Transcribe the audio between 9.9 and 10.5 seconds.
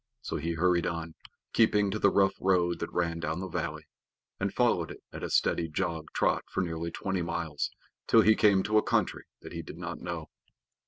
know.